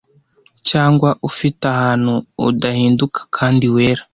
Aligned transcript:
cyangwa 0.69 1.09
ufite 1.29 1.63
ahantu 1.73 2.13
udahinduka 2.49 3.19
kandi 3.35 3.65
wera 3.75 4.03